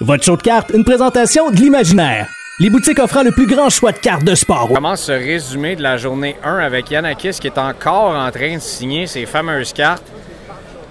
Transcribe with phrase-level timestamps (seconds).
[0.00, 2.26] Votre show de cartes, une présentation de l'imaginaire.
[2.58, 4.66] Les boutiques offrant le plus grand choix de cartes de sport.
[4.68, 8.56] On commence ce résumé de la journée 1 avec Yanakis qui est encore en train
[8.56, 10.02] de signer ses fameuses cartes.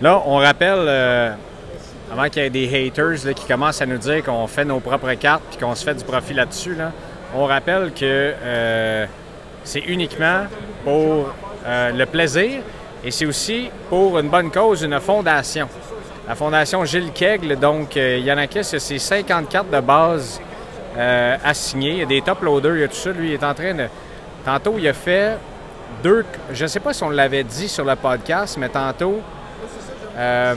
[0.02, 1.34] Là, on rappelle, euh,
[2.14, 5.14] avant qu'il y ait des haters qui commencent à nous dire qu'on fait nos propres
[5.16, 6.94] cartes puis qu'on se fait du profit là-dessus, là,
[7.36, 8.06] on rappelle que
[8.42, 9.06] euh,
[9.66, 10.46] c'est uniquement
[10.86, 11.30] pour
[11.66, 12.62] euh, le plaisir
[13.04, 15.68] et c'est aussi pour une bonne cause, une fondation.
[16.26, 20.40] La fondation Gilles Kegle, donc euh, Yanakis, 50 cartes de base
[20.98, 21.92] euh, à signer.
[21.92, 23.12] Il y a des top loaders, il y a tout ça.
[23.12, 23.88] Lui, il est en train de.
[24.46, 25.38] Tantôt, il a fait
[26.02, 26.24] deux.
[26.54, 29.20] Je ne sais pas si on l'avait dit sur le podcast, mais tantôt,
[30.18, 30.56] euh,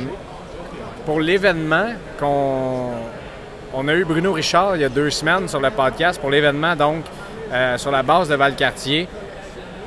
[1.04, 1.88] pour l'événement
[2.20, 2.92] qu'on.
[3.74, 6.76] On a eu Bruno Richard il y a deux semaines sur le podcast pour l'événement,
[6.76, 7.04] donc
[7.76, 9.08] sur la base de Valcartier.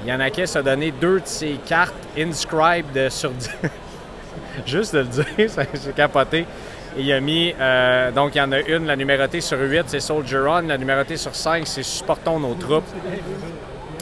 [0.06, 3.32] Yanakis a donné deux de ses cartes inscribed sur
[4.66, 6.46] Juste de le dire, ça- j'ai capoté.
[6.98, 10.00] Il a mis, euh, donc il y en a une, la numérotée sur 8, c'est
[10.00, 12.88] Soldier On, la numérotée sur 5, c'est Supportons nos troupes.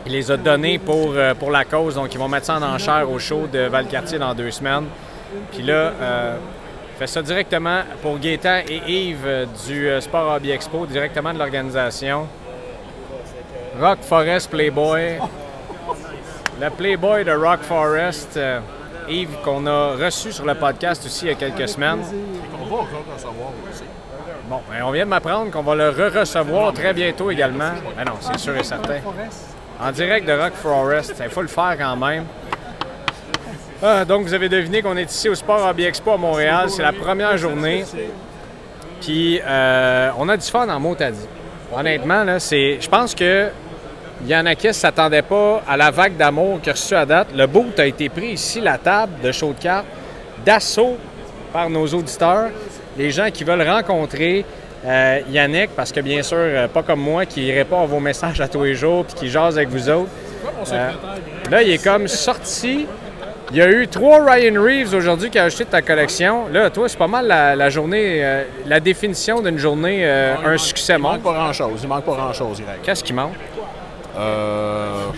[0.06, 2.64] Il les a données pour, euh, pour la cause, donc ils vont mettre ça en
[2.64, 4.86] enchère au show de Valcartier dans deux semaines.
[5.52, 6.38] Puis là, euh,
[6.98, 12.26] fait ça directement pour Gaétan et Yves euh, du Sport Hobby Expo, directement de l'organisation.
[13.82, 15.18] Rock Forest Playboy.
[16.62, 18.40] Le Playboy de Rock Forest,
[19.10, 22.00] Yves, qu'on a reçu sur le podcast aussi il y a quelques semaines.
[22.54, 23.84] On va encore recevoir aussi.
[24.50, 27.72] Bon, ben, on vient de m'apprendre qu'on va le re-recevoir très bientôt également.
[27.96, 29.00] Ben non, c'est sûr et certain.
[29.80, 32.26] En direct de Rock Forest, il faut le faire quand même.
[33.84, 36.70] Ah, donc, vous avez deviné qu'on est ici au Sport Hobby Expo à Montréal.
[36.70, 37.86] C'est la première journée.
[39.02, 41.28] Puis, euh, on a du fun en Motadi.
[41.72, 43.50] Honnêtement, là, c'est, je pense que
[44.26, 47.28] Yanakis ne s'attendait pas à la vague d'amour qu'il a reçue à date.
[47.36, 49.86] Le boot a été pris ici, la table de show de cartes,
[50.46, 50.98] d'assaut
[51.54, 52.50] par nos auditeurs,
[52.98, 54.44] les gens qui veulent rencontrer
[54.86, 58.40] euh, Yannick, parce que bien sûr, euh, pas comme moi qui répond à vos messages
[58.42, 60.10] à tous les jours puis qui jase avec vous autres.
[60.72, 60.92] Euh,
[61.50, 62.86] là, il est comme sorti.
[63.52, 66.48] Il y a eu trois Ryan Reeves aujourd'hui qui a acheté de ta collection.
[66.52, 71.00] Là, toi, c'est pas mal la, la journée, la définition d'une journée, un succès Il
[71.00, 71.80] manque pas grand-chose.
[71.82, 72.82] Il manque pas grand-chose, Greg.
[72.84, 73.36] Qu'est-ce qui manque?
[74.18, 75.10] Euh,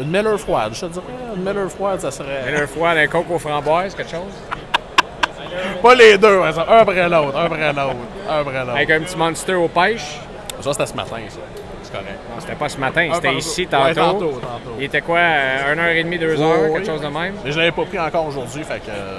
[0.00, 1.04] une Miller froide, je te dirais.
[1.36, 2.44] Une Miller froide, ça serait...
[2.60, 4.34] Une fois, un coke aux framboises, quelque chose?
[5.82, 6.66] Pas les deux, hein, ça.
[6.68, 7.96] un après l'autre, un après l'autre,
[8.30, 8.76] un après l'autre.
[8.76, 10.20] Avec un petit monster aux pêches?
[10.60, 11.38] Ça, c'était ce matin, ça.
[11.82, 12.08] C'est correct.
[12.30, 13.94] Non, c'était pas ce matin, c'était ici Ouais, tantôt.
[14.12, 14.74] tantôt, tantôt.
[14.78, 16.86] Il était quoi, euh, 1h30, 2h, Oui, quelque oui.
[16.86, 17.34] chose de même?
[17.44, 18.90] Mais je l'avais pas pris encore aujourd'hui, fait que...
[18.90, 19.18] euh,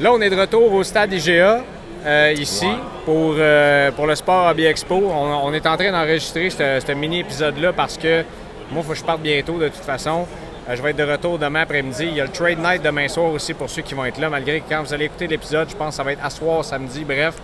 [0.00, 1.60] Là, on est de retour au stade IGA,
[2.06, 2.68] euh, ici,
[3.04, 4.94] pour, euh, pour le Sport Hobby Expo.
[4.94, 8.24] On, est en train d'enregistrer ce mini-épisode-là parce que
[8.70, 10.26] moi, il faut que je parte bientôt de toute façon.
[10.68, 12.06] Euh, je vais être de retour demain après-midi.
[12.06, 14.30] Il y a le Trade Night demain soir aussi pour ceux qui vont être là,
[14.30, 16.64] malgré que quand vous allez écouter l'épisode, je pense que ça va être à soir,
[16.64, 17.34] samedi, bref.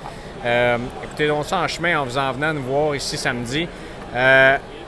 [1.02, 3.68] Écoutez donc ça en chemin en vous en venant nous voir ici samedi.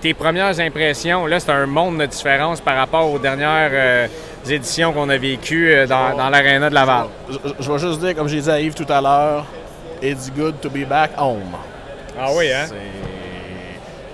[0.01, 4.09] Tes premières impressions, là, c'est un monde de différence par rapport aux dernières
[4.49, 7.07] éditions qu'on a vécues dans, dans l'aréna de Laval.
[7.29, 9.45] je, je vais juste dire, comme j'ai dit à Yves tout à l'heure,
[10.03, 11.57] it's good to be back home.
[12.19, 12.67] Ah oui, hein?
[12.69, 12.75] C'est...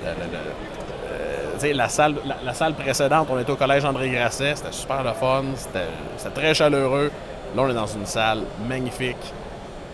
[0.04, 5.02] euh, la, salle, la, la salle précédente, on était au collège André Grasset, c'était super
[5.02, 7.10] le fun, c'était, très chaleureux.
[7.56, 9.32] Là, on est dans une salle magnifique.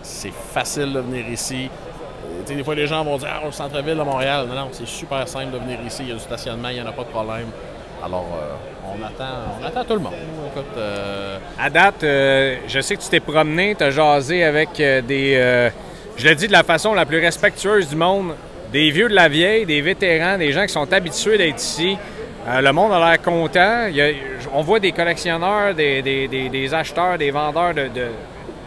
[0.01, 1.69] C'est facile de venir ici.
[2.25, 4.47] Euh, des fois, les gens vont dire Ah, au centre-ville de Montréal.
[4.47, 6.01] Non, non, c'est super simple de venir ici.
[6.03, 7.47] Il y a du stationnement, il n'y en a pas de problème.
[8.03, 10.13] Alors, euh, on, attend, on attend tout le monde.
[10.51, 14.69] Écoute, euh, À date, euh, je sais que tu t'es promené, tu as jasé avec
[14.77, 15.71] des.
[16.17, 18.33] je le dis de la façon la plus respectueuse du monde,
[18.71, 21.97] des vieux de la vieille, des vétérans, des gens qui sont habitués d'être ici.
[22.47, 23.85] Euh, le monde a l'air content.
[23.89, 24.09] Il y a-
[24.53, 28.11] on voit des collectionneurs, des, des- des- des acheteurs, des vendeurs de, de-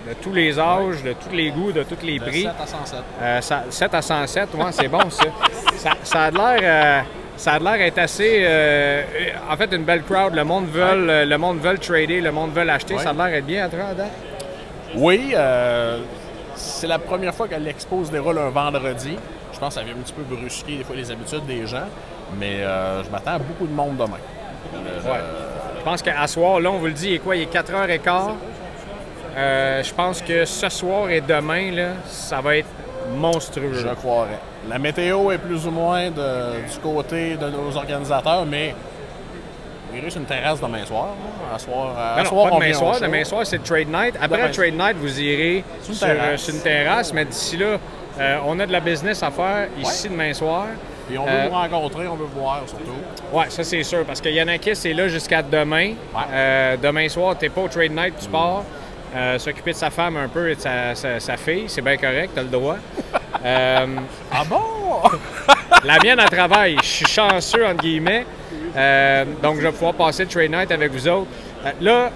[0.09, 2.43] de tous les âges, de tous les goûts, de tous les de prix.
[2.43, 2.99] 7 à 107.
[3.21, 5.25] Euh, ça- 7 à 107, ouais, c'est bon ça.
[5.77, 5.91] ça.
[6.05, 6.61] ça a de l'air.
[6.63, 7.01] euh,
[7.37, 8.39] ça a l'air être assez.
[8.45, 9.03] euh,
[9.51, 10.35] en fait, une belle crowd.
[10.35, 12.95] Le monde veut, le monde veut trader, le monde veut acheter.
[12.95, 13.03] Ouais.
[13.03, 14.13] Ça a l'air être bien à toi, à date.
[14.97, 15.99] Oui, euh,
[16.55, 19.17] c'est la première fois que l'expo se déroule un vendredi.
[19.53, 21.87] Je pense que ça vient un petit peu brusquer des fois les habitudes des gens,
[22.39, 24.19] mais euh, je m'attends à beaucoup de monde demain.
[24.73, 25.21] Ouais.
[25.79, 27.37] Je pense qu'à soir, là, on vous le dit, il est quoi?
[27.37, 28.31] Il est 4h15.
[29.37, 32.69] Euh, je pense que ce soir et demain, là, ça va être
[33.17, 33.75] monstrueux.
[33.75, 34.39] Je croirais.
[34.69, 38.75] La météo est plus ou moins de- du côté de nos organisateurs, mais
[39.95, 41.09] il reste une terrasse demain soir.
[41.09, 41.55] là.
[41.55, 43.01] À soir, à non, soir, pas demain soir.
[43.01, 44.15] Demain soir, c'est Trade Night.
[44.21, 44.51] Après Demain.
[44.51, 46.17] Trade Night, vous irez sur, terrasse.
[46.33, 47.77] euh, sur une terrasse, mais d'ici là,
[48.19, 50.67] euh, on a de la business à faire ici demain soir.
[51.07, 52.85] Puis on veut Euh, vous rencontrer, on veut vous voir surtout.
[53.33, 55.93] Oui, ça c'est sûr, parce que Yanakis est là jusqu'à demain.
[56.33, 58.63] Euh, demain soir, t'es pas au Trade Night, tu pars.
[59.15, 61.97] Euh, S'occuper de sa femme un peu et de sa, sa- sa fille, c'est bien
[61.99, 62.77] correct, t'as le droit.
[63.45, 63.87] Euh,
[64.33, 64.61] Ah bon?
[65.85, 66.77] la mienne, elle travaille.
[66.83, 68.25] Je suis chanceux, entre guillemets.
[68.77, 71.31] Euh, donc, je vais pouvoir passer le trade night avec vous autres.
[71.65, 72.11] Euh, là,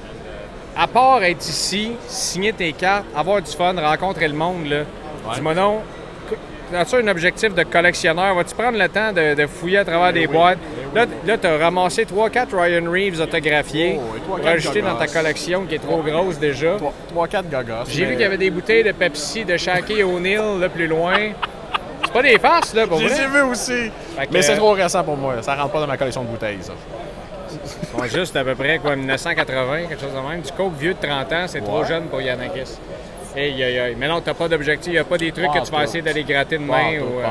[0.76, 4.82] à part être ici, signer tes cartes, avoir du fun, rencontrer le monde, là,
[5.34, 5.80] dis-moi non,
[6.74, 8.34] as-tu un objectif de collectionneur?
[8.34, 10.58] Vas-tu prendre le temps de, de fouiller à travers des oui, boîtes?
[10.94, 14.38] Ben Là, tu as ramassé 3-4 Ryan Reeves autographiés, Oh,
[14.82, 16.76] dans ta collection qui est trop grosse déjà.
[17.14, 17.84] 3-4 gogos.
[17.88, 21.16] J'ai vu qu'il y avait des bouteilles de Pepsi de Shaquille O'Neal là plus loin.
[22.04, 23.22] C'est pas des farces, là, pour Je les vrai.
[23.24, 23.90] ai vus aussi.
[24.16, 25.34] Fait que, Mais c'est euh, trop récent pour moi.
[25.42, 26.72] Ça rentre pas dans ma collection de bouteilles, ça.
[27.50, 30.40] Ils sont juste à peu près quoi, 1980, quelque chose de même.
[30.40, 32.78] Du coke vieux de 30 ans, c'est trop jeune pour Yanakis.
[33.36, 33.96] Hey, aïe, aïe.
[33.98, 36.02] Mais non, t'as pas d'objectif, y a pas des trucs Pas que tu vas essayer
[36.02, 36.98] d'aller gratter de main.
[37.00, 37.24] ou, euh,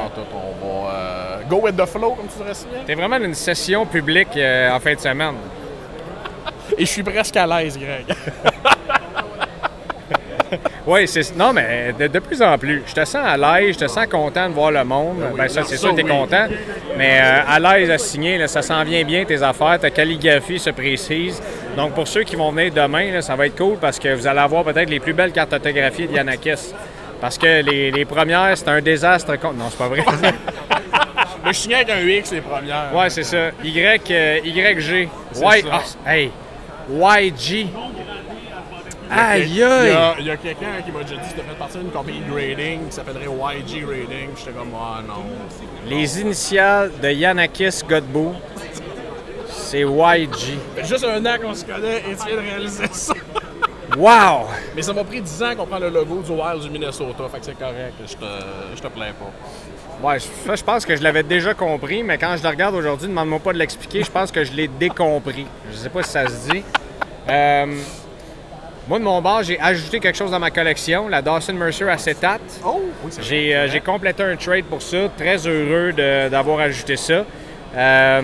[1.47, 2.79] go with the flow, comme tu dirais si bien.
[2.85, 5.35] T'es vraiment une session publique euh, en fin de semaine.
[6.77, 8.05] Et je suis presque à l'aise, Greg.
[10.85, 11.35] Oui, c'est.
[11.35, 12.81] Non, mais de, de plus en plus.
[12.87, 15.17] Je te sens à l'aise, je te sens content de voir le monde.
[15.37, 16.09] Ben, ça, c'est ça, sûr que t'es oui.
[16.09, 16.47] content.
[16.97, 19.77] Mais euh, à l'aise à signer, là, ça s'en vient bien tes affaires.
[19.79, 21.41] Ta calligraphie se précise.
[21.75, 24.25] Donc, pour ceux qui vont venir demain, là, ça va être cool parce que vous
[24.27, 26.73] allez avoir peut-être les plus belles cartes autographiées de Yanakis.
[27.19, 29.33] Parce que les, les premières, c'était un désastre.
[29.43, 30.03] Non, c'est pas vrai.
[31.47, 32.93] Moi, je signais avec un X les premières.
[32.93, 33.51] ouais, c'est ça.
[33.63, 35.09] Y, euh, YG.
[35.31, 35.81] C'est Y, ça.
[36.05, 36.31] ah, hey.
[36.91, 37.67] YG.
[39.09, 39.89] Aïe, Il y aïe.
[39.91, 42.29] a, il y a quelqu'un qui m'a déjà dit que fait partie d'une compagnie de
[42.29, 44.29] grading qui s'appellerait YG Grading.
[44.35, 45.23] Puis J'étais comme, ah non.
[45.89, 48.33] Les initiales de Yanakis Godbout,
[49.49, 50.57] c'est YG.
[50.83, 53.13] Juste un an qu'on se connaît et tu viens de réaliser ça.
[53.97, 54.47] Wow!
[54.75, 57.23] Mais ça m'a pris 10 ans qu'on prend le logo du Wild du Minnesota.
[57.31, 57.93] Fait que c'est correct.
[58.05, 58.25] Je te,
[58.75, 60.07] je te plains pas.
[60.07, 63.07] Ouais, ça, je pense que je l'avais déjà compris, mais quand je le regarde aujourd'hui,
[63.07, 65.47] demande-moi pas de l'expliquer, je pense que je l'ai décompris.
[65.71, 66.63] Je sais pas si ça se dit.
[67.27, 67.65] Euh,
[68.87, 72.41] moi, de mon bord, j'ai ajouté quelque chose dans ma collection, la Dawson Mercer acétate.
[72.63, 72.79] Oh!
[73.03, 75.09] Oui, c'est J'ai euh, j'ai complété un trade pour ça.
[75.17, 77.25] Très heureux de- d'avoir ajouté ça.
[77.75, 78.21] Euh,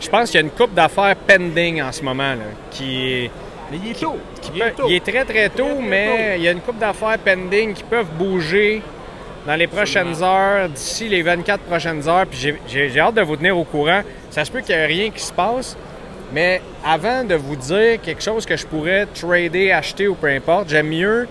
[0.00, 3.30] je pense qu'il y a une coupe d'affaires pending en ce moment là, qui est.
[3.70, 4.16] Mais il est tôt.
[4.54, 7.72] Il est, il est très très tôt, mais il y a une couple d'affaires pending
[7.74, 8.82] qui peuvent bouger
[9.46, 12.26] dans les prochaines heures, d'ici les 24 prochaines heures.
[12.26, 14.02] Puis j'ai- hâte de vous tenir au courant.
[14.30, 15.76] Ça se peut qu'il n'y ait rien qui se passe,
[16.32, 20.68] mais avant de vous dire quelque chose que je pourrais trader, acheter ou peu importe,
[20.68, 21.28] j'aime mieux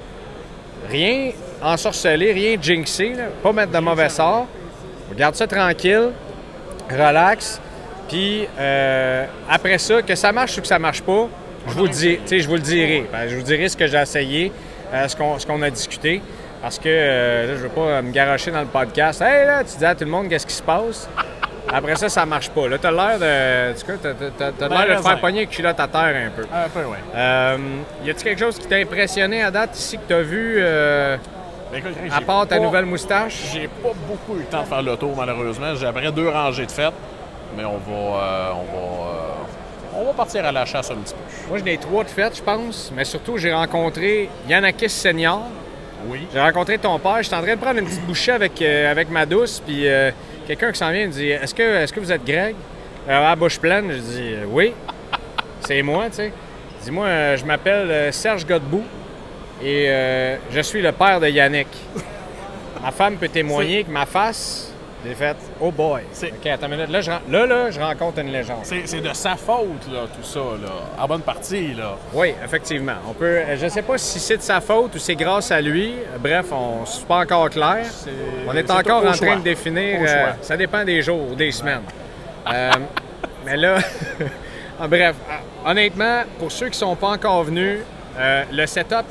[0.89, 1.31] rien
[1.61, 4.47] ensorceler, rien jinxer, là, pas mettre de mauvais sort.
[5.17, 6.09] Garde ça tranquille,
[6.89, 7.59] relax.
[8.09, 11.27] Puis euh, après ça, que ça marche ou que ça marche pas,
[11.67, 13.05] je vous le dis, tu sais, je vous le dirai.
[13.11, 14.51] Ben, je vous dirai ce que j'ai essayé,
[14.93, 16.21] euh, ce qu'on ce qu'on a discuté.
[16.61, 19.21] Parce que euh, là, je veux pas euh, me garocher dans le podcast.
[19.21, 21.09] Hey là, tu dis à tout le monde qu'est-ce qui se passe.
[21.71, 22.67] Après ça, ça marche pas.
[22.67, 23.73] Là, t'as l'air de.
[23.97, 24.13] T'as
[24.69, 25.09] Ben, l'air de raisin.
[25.09, 26.43] faire pogner avec culotte à terre un peu.
[26.53, 26.97] Un peu, oui.
[27.15, 27.57] Euh,
[28.05, 31.17] y a-t-il quelque chose qui t'a impressionné à date ici que t'as vu, euh,
[31.73, 33.35] écoute, Greg, à part ta pas- nouvelle moustache?
[33.53, 35.73] J'ai pas beaucoup eu le temps de faire le tour, malheureusement.
[35.75, 36.93] J'ai après deux rangées de fêtes.
[37.57, 39.11] Mais on va, euh, on va,
[39.95, 41.49] on va partir à la chasse un petit peu.
[41.49, 42.91] Moi, j'en ai trois de faites, je pense.
[42.95, 45.43] Mais surtout, j'ai rencontré Yanakis Senior.
[46.07, 46.27] Oui.
[46.33, 47.21] J'ai rencontré ton père.
[47.21, 49.61] J'étais en train de prendre une petite bouchée avec, euh, avec ma douce.
[49.65, 50.11] Puis euh,
[50.47, 52.55] quelqu'un qui s'en vient me dit Est-ce que, est que vous êtes Greg?
[53.07, 54.73] Alors, à bouche pleine, je dis euh, Oui.
[55.61, 56.33] C'est moi, tu sais.
[56.83, 58.83] Dis-moi, euh, je m'appelle euh, Serge Godbout
[59.63, 61.69] et euh, je suis le père de Yannick.
[62.83, 64.72] ma femme peut témoigner que ma face,
[65.05, 66.01] j'ai fait Oh boy.
[66.23, 66.89] OK, attends une minute.
[66.89, 68.59] Là, je, là, là, je rencontre une légende.
[68.63, 71.03] C'est de sa faute, là, tout ça, là.
[71.03, 71.97] En bonne partie, là.
[72.13, 72.95] Oui, effectivement.
[73.09, 73.41] On peut.
[73.55, 75.93] Je ne sais pas si c'est de sa faute ou c'est grâce à lui.
[76.19, 77.85] Bref, on ne pas encore clair.
[78.47, 79.27] On est encore en choix.
[79.27, 79.99] train de définir.
[80.01, 81.83] Euh, ça dépend des jours ou des semaines.
[82.51, 82.71] Euh,
[83.45, 83.77] mais là,
[84.87, 87.79] bref, euh, honnêtement, pour ceux qui ne sont pas encore venus,
[88.17, 89.05] euh, le setup,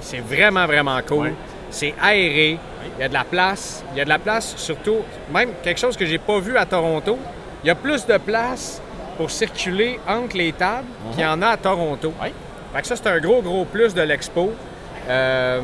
[0.00, 1.26] c'est vraiment, vraiment cool.
[1.26, 1.34] Ouais.
[1.70, 2.58] C'est aéré.
[2.98, 3.84] Il y a de la place.
[3.92, 4.98] Il y a de la place, surtout,
[5.32, 7.18] même quelque chose que j'ai pas vu à Toronto.
[7.62, 8.80] Il y a plus de place
[9.16, 12.12] pour circuler entre les tables qu'il y en a à Toronto.
[12.22, 12.28] Oui.
[12.72, 14.52] Fait que ça, c'est un gros, gros plus de l'expo.
[15.08, 15.60] Euh,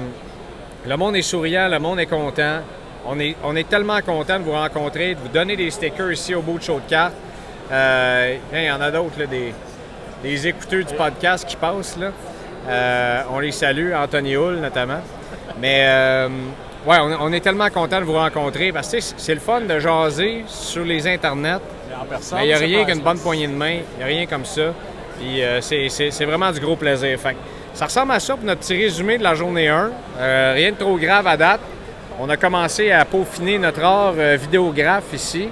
[0.87, 2.61] le monde est souriant, le monde est content.
[3.07, 6.35] On est, on est tellement content de vous rencontrer, de vous donner des stickers ici
[6.35, 7.15] au bout de show de cartes.
[7.71, 9.19] Euh, il y en a d'autres,
[10.23, 11.97] des écouteurs du podcast qui passent.
[11.97, 12.11] Là.
[12.69, 15.01] Euh, on les salue, Anthony Hull notamment.
[15.61, 16.29] Mais euh,
[16.87, 19.79] ouais, on, on est tellement content de vous rencontrer parce que c'est le fun de
[19.79, 21.59] jaser sur les internets.
[22.01, 22.39] En personne.
[22.39, 23.79] Mais il n'y a rien qu'une bonne poignée de main.
[23.95, 24.73] Il n'y a rien comme ça.
[25.19, 27.19] Puis euh, c'est- vraiment du gros plaisir.
[27.19, 27.37] Fait
[27.73, 29.91] ça ressemble à ça pour notre petit résumé de la journée 1.
[30.19, 31.61] Euh, rien de trop grave à date.
[32.19, 35.49] On a commencé à peaufiner notre art vidéographe ici,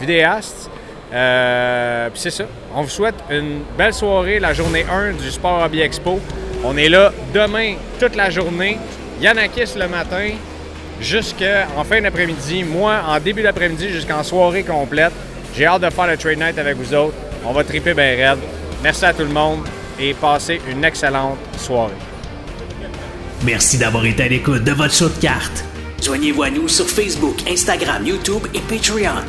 [0.00, 0.70] vidéaste.
[1.12, 2.44] Euh, Puis c'est ça.
[2.74, 6.20] On vous souhaite une belle soirée, la journée 1 du Sport Hobby Expo.
[6.64, 8.78] On est là demain toute la journée.
[9.20, 10.30] Yanakis le matin.
[11.00, 15.12] jusqu'en fin d'après-midi, moi en début d'après-midi jusqu'en soirée complète.
[15.54, 17.14] J'ai hâte de faire le trade night avec vous autres.
[17.44, 18.38] On va triper bien raide.
[18.82, 19.60] Merci à tout le monde
[19.98, 21.92] et passez une excellente soirée.
[23.44, 25.64] Merci d'avoir été à l'écoute de votre show de cartes.
[26.02, 29.24] Joignez-vous à nous sur Facebook, Instagram, YouTube et Patreon.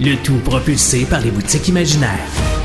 [0.00, 2.57] Le tout propulsé par les boutiques imaginaires.